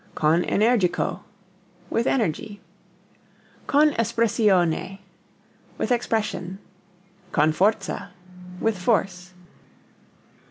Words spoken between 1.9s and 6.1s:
with energy. Con espressione with